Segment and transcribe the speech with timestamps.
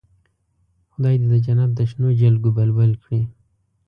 [0.91, 3.21] خدای دې د جنت د شنو جلګو بلبل کړي.